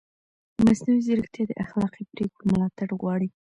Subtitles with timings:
[0.65, 3.29] مصنوعي ځیرکتیا د اخلاقي پرېکړو ملاتړ غواړي.